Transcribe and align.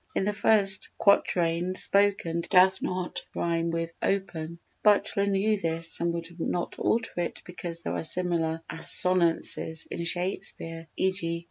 In 0.15 0.25
the 0.25 0.33
first 0.33 0.89
quatrain 0.97 1.75
"spoken" 1.75 2.41
does 2.49 2.81
not 2.81 3.23
rhyme 3.35 3.69
with 3.69 3.93
"open"; 4.01 4.57
Butler 4.81 5.27
knew 5.27 5.61
this 5.61 5.99
and 5.99 6.11
would 6.15 6.25
not 6.39 6.79
alter 6.79 7.11
it 7.21 7.43
because 7.45 7.83
there 7.83 7.93
are 7.93 8.01
similar 8.01 8.63
assonances 8.67 9.87
in 9.91 10.03
Shakespeare, 10.05 10.87
_e.g. 10.97 11.39